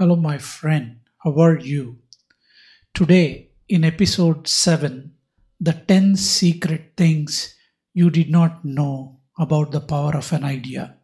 [0.00, 1.00] Hello, my friend.
[1.24, 1.98] How are you?
[2.94, 5.12] Today, in episode 7,
[5.58, 7.56] the 10 secret things
[7.94, 10.94] you did not know about the power of an idea.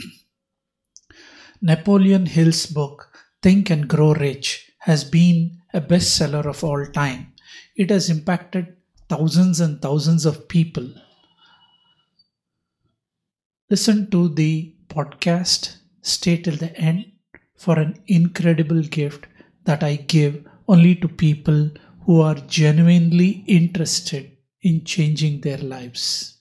[1.62, 7.32] Napoleon Hill's book, Think and Grow Rich, has been a bestseller of all time.
[7.76, 8.76] It has impacted
[9.08, 10.92] thousands and thousands of people.
[13.70, 17.12] Listen to the podcast, stay till the end
[17.62, 19.26] for an incredible gift
[19.64, 21.70] that I give only to people
[22.04, 24.30] who are genuinely interested
[24.62, 26.38] in changing their lives.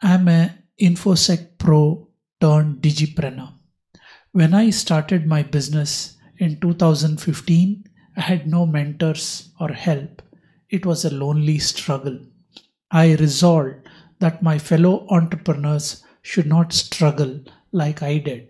[0.00, 2.08] I'm a InfoSec Pro
[2.40, 3.52] turned digipreneur.
[4.32, 7.84] When I started my business in 2015,
[8.16, 10.22] I had no mentors or help.
[10.70, 12.18] It was a lonely struggle.
[12.90, 13.86] I resolved
[14.20, 17.40] that my fellow entrepreneurs should not struggle
[17.70, 18.48] like I did.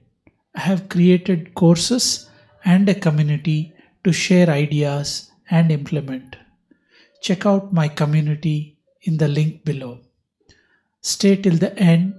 [0.54, 2.30] I have created courses
[2.64, 3.72] and a community
[4.04, 6.36] to share ideas and implement.
[7.20, 10.00] Check out my community in the link below.
[11.00, 12.14] Stay till the end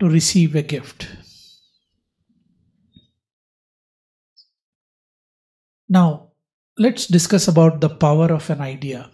[0.00, 1.08] to receive a gift.
[5.88, 6.32] Now,
[6.76, 9.10] let's discuss about the power of an idea.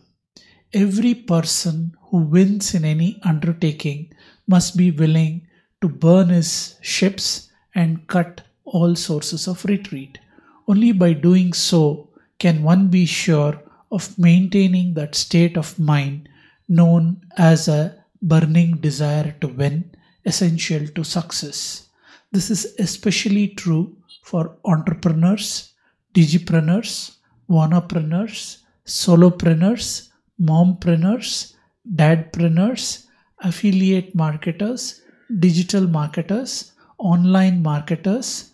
[0.73, 4.13] Every person who wins in any undertaking
[4.49, 5.47] must be willing
[5.81, 8.43] to burn his ships and cut
[8.79, 10.19] all sources of retreat.
[10.67, 12.09] Only by doing so
[12.39, 13.55] can one be sure
[13.91, 16.29] of maintaining that state of mind
[16.69, 17.03] known
[17.37, 19.77] as a burning desire to win,
[20.25, 21.89] essential to success.
[22.33, 25.75] This is especially true for entrepreneurs,
[26.15, 27.17] digipreneurs,
[27.49, 30.09] wannapreneurs, solopreneurs,
[30.41, 31.55] mompreneurs,
[31.95, 33.07] dadpreneurs,
[33.41, 35.03] affiliate marketers,
[35.39, 38.54] digital marketers, online marketers,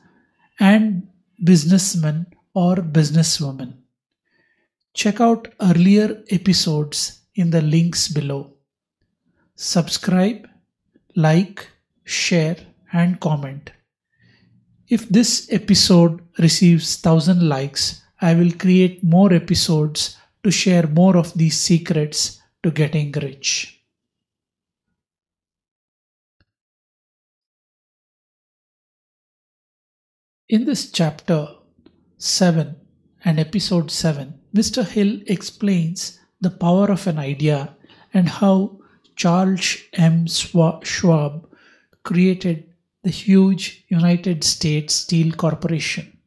[0.61, 1.09] and
[1.43, 3.73] businessmen or businesswomen.
[4.93, 8.53] Check out earlier episodes in the links below.
[9.55, 10.49] Subscribe,
[11.17, 11.67] like,
[12.05, 12.57] share,
[12.93, 13.71] and comment.
[14.89, 21.33] If this episode receives 1000 likes, I will create more episodes to share more of
[21.35, 23.80] these secrets to getting rich.
[30.57, 31.47] In this chapter
[32.19, 32.75] 7
[33.25, 34.85] and episode 7, Mr.
[34.85, 37.77] Hill explains the power of an idea
[38.13, 38.81] and how
[39.15, 40.27] Charles M.
[40.27, 41.49] Schwab
[42.03, 42.65] created
[43.05, 46.19] the huge United States Steel Corporation.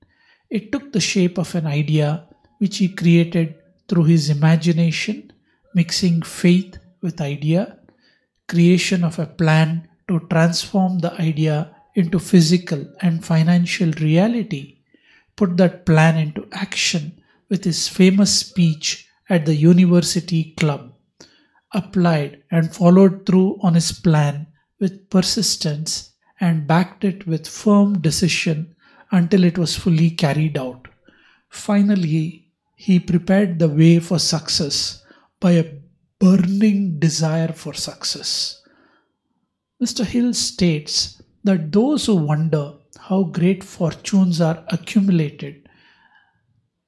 [0.49, 2.25] It took the shape of an idea
[2.59, 3.55] which he created
[3.89, 5.33] through his imagination,
[5.75, 7.77] mixing faith with idea,
[8.47, 14.79] creation of a plan to transform the idea into physical and financial reality,
[15.35, 20.93] put that plan into action with his famous speech at the University Club,
[21.73, 24.47] applied and followed through on his plan
[24.79, 28.75] with persistence and backed it with firm decision
[29.11, 30.87] until it was fully carried out.
[31.49, 35.03] Finally, he prepared the way for success
[35.39, 35.71] by a
[36.19, 38.61] burning desire for success.
[39.81, 40.05] Mr.
[40.05, 45.67] Hill states that those who wonder how great fortunes are accumulated,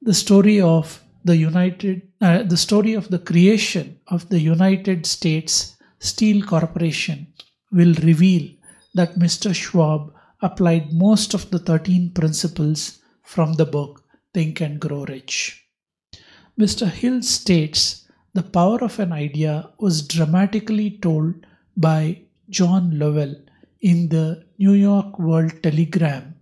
[0.01, 5.75] the story of the United, uh, the story of the creation of the United States
[5.99, 7.27] Steel Corporation
[7.71, 8.49] will reveal
[8.93, 9.53] that Mr.
[9.53, 15.65] Schwab applied most of the 13 principles from the book Think and Grow Rich.
[16.59, 16.87] Mr.
[16.87, 23.35] Hill states the power of an idea was dramatically told by John Lovell
[23.81, 26.35] in the New York World Telegram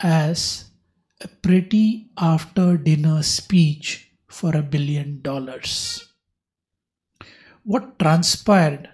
[0.00, 0.70] as
[1.20, 6.08] a pretty after dinner speech for a billion dollars.
[7.64, 8.88] What transpired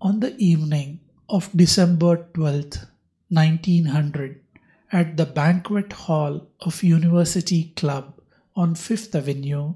[0.00, 2.86] on the evening of December 12th,
[3.28, 4.40] 1900,
[4.92, 8.20] at the banquet hall of University Club
[8.54, 9.74] on Fifth Avenue,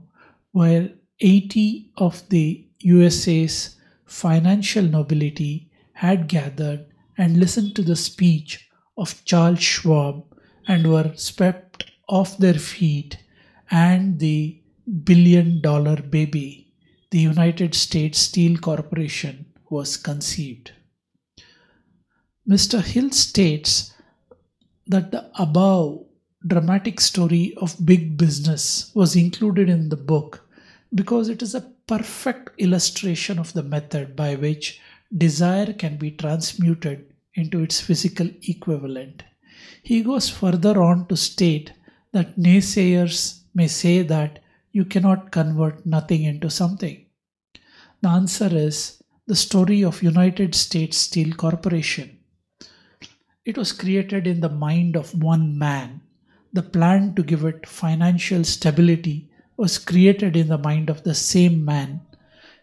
[0.52, 0.90] where
[1.20, 3.77] 80 of the USA's
[4.08, 10.24] financial nobility had gathered and listened to the speech of Charles Schwab
[10.66, 13.18] and were swept off their feet,
[13.70, 14.60] and the
[15.04, 16.72] billion dollar baby,
[17.10, 20.72] the United States Steel Corporation, was conceived.
[22.48, 22.82] Mr.
[22.82, 23.92] Hill states
[24.86, 26.06] that the above
[26.46, 30.48] dramatic story of big business was included in the book
[30.94, 34.80] because it is a perfect illustration of the method by which
[35.16, 39.24] desire can be transmuted into its physical equivalent.
[39.82, 41.72] He goes further on to state
[42.12, 44.40] that naysayers may say that
[44.70, 47.06] you cannot convert nothing into something.
[48.02, 52.18] The answer is the story of United States Steel Corporation.
[53.44, 56.02] It was created in the mind of one man.
[56.52, 59.27] The plan to give it financial stability
[59.58, 62.00] was created in the mind of the same man.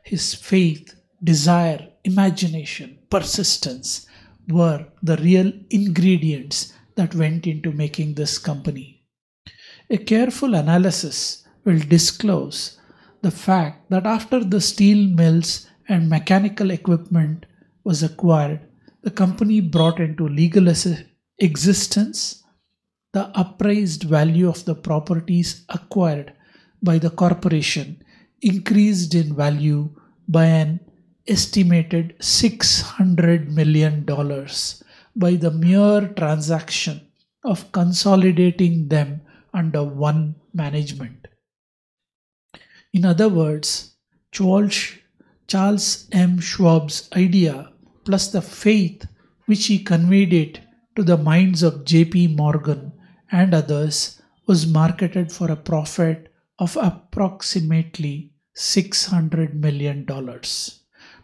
[0.02, 4.08] His faith, desire, imagination, persistence
[4.48, 9.04] were the real ingredients that went into making this company.
[9.90, 12.80] A careful analysis will disclose
[13.22, 17.46] the fact that after the steel mills and mechanical equipment
[17.84, 18.62] was acquired,
[19.02, 20.68] the company brought into legal
[21.40, 22.44] existence
[23.14, 26.34] the appraised value of the properties acquired
[26.82, 28.04] by the corporation
[28.42, 29.90] increased in value
[30.28, 30.80] by an
[31.28, 34.06] estimated $600 million
[35.16, 37.02] by the mere transaction
[37.44, 39.22] of consolidating them
[39.54, 41.28] under one management.
[42.94, 43.96] In other words,
[44.32, 46.40] Charles M.
[46.40, 47.72] Schwab's idea
[48.04, 49.08] plus the faith
[49.46, 50.60] which he conveyed it
[50.96, 52.28] to the minds of J.P.
[52.36, 52.92] Morgan
[53.32, 60.06] and others was marketed for a profit of approximately $600 million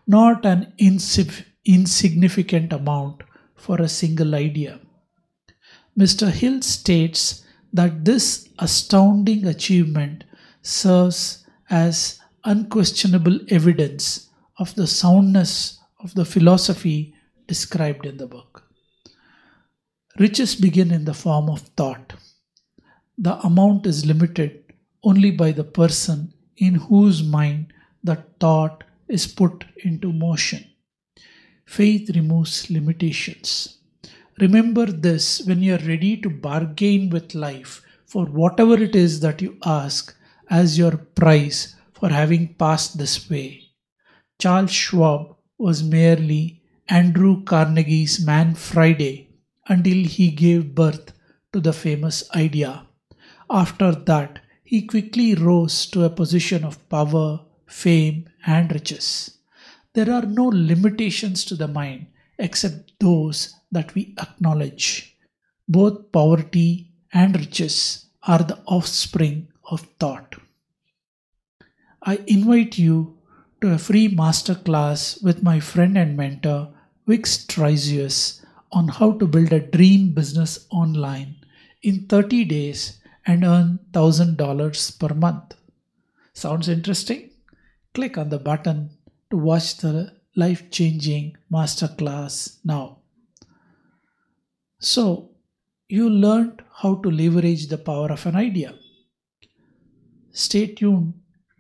[0.08, 0.74] not an
[1.66, 3.24] insignificant amount
[3.56, 4.80] for a single idea.
[5.98, 6.32] Mr.
[6.32, 10.24] Hill states that this astounding achievement
[10.62, 17.16] serves as unquestionable evidence of the soundness of the philosophy
[17.48, 18.64] described in the book.
[20.20, 22.14] Riches begin in the form of thought.
[23.18, 24.61] The amount is limited
[25.04, 30.66] only by the person in whose mind the thought is put into motion.
[31.66, 33.78] Faith removes limitations.
[34.40, 39.42] Remember this when you are ready to bargain with life for whatever it is that
[39.42, 40.16] you ask
[40.50, 43.62] as your price for having passed this way.
[44.40, 49.30] Charles Schwab was merely Andrew Carnegie's Man Friday
[49.68, 51.14] until he gave birth
[51.54, 52.88] to the famous idea.
[53.50, 54.40] After that,
[54.72, 59.38] he quickly rose to a position of power, fame, and riches.
[59.92, 62.08] There are no limitations to the mind
[62.40, 65.18] except those that we acknowledge.
[65.68, 70.36] Both poverty and riches are the offspring of thought.
[72.04, 73.18] I invite you
[73.60, 76.70] to a free masterclass with my friend and mentor
[77.06, 78.42] Vick Strizheus
[78.72, 81.36] on how to build a dream business online
[81.84, 85.56] in 30 days and earn $1000 per month.
[86.34, 87.32] Sounds interesting?
[87.94, 88.90] click on the button
[89.30, 92.98] to watch the life changing masterclass now.
[94.80, 95.32] So,
[95.90, 98.76] you learned how to leverage the power of an idea.
[100.32, 101.14] Stay tuned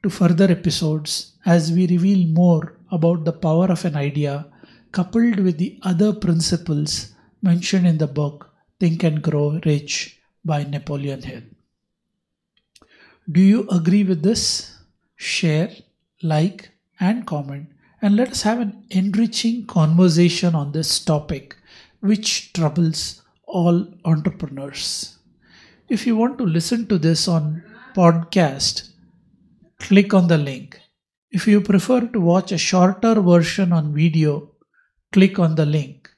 [0.04, 4.48] to further episodes as we reveal more about the power of an idea
[4.92, 11.22] coupled with the other principles mentioned in the book Think and Grow Rich by Napoleon
[11.22, 11.42] Hill.
[13.32, 14.78] Do you agree with this?
[15.16, 15.72] Share
[16.24, 17.68] like, and comment,
[18.02, 21.56] and let us have an enriching conversation on this topic,
[22.00, 25.18] which troubles all entrepreneurs.
[25.89, 27.63] If you want to listen to this on
[27.96, 28.89] podcast,
[29.80, 30.80] click on the link.
[31.32, 34.51] If you prefer to watch a shorter version on video,
[35.12, 36.10] click on the link.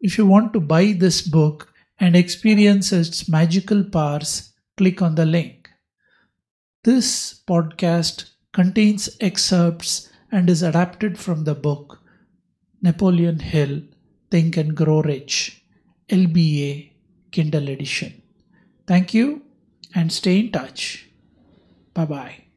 [0.00, 5.26] If you want to buy this book and experience its magical powers, click on the
[5.26, 5.68] link.
[6.84, 12.00] This podcast contains excerpts and is adapted from the book
[12.82, 13.82] Napoleon Hill
[14.30, 15.64] Think and Grow Rich,
[16.08, 16.92] LBA
[17.30, 18.22] Kindle Edition.
[18.86, 19.42] Thank you
[19.94, 21.08] and stay in touch.
[21.94, 22.49] Bye bye.